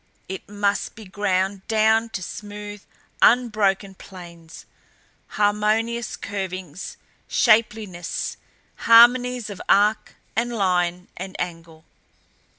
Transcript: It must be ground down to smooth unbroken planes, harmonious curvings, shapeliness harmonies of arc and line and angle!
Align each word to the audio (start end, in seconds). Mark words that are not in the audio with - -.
It 0.27 0.49
must 0.49 0.95
be 0.95 1.05
ground 1.05 1.61
down 1.67 2.09
to 2.17 2.23
smooth 2.23 2.81
unbroken 3.21 3.93
planes, 3.93 4.65
harmonious 5.27 6.17
curvings, 6.17 6.97
shapeliness 7.27 8.35
harmonies 8.77 9.51
of 9.51 9.61
arc 9.69 10.15
and 10.35 10.51
line 10.53 11.07
and 11.17 11.35
angle! 11.39 11.85